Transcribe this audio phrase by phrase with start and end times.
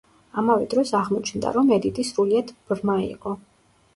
[0.41, 3.37] ამავე დროს აღმოჩნდა, რომ ედიტი სრულიად ბრმა იყო.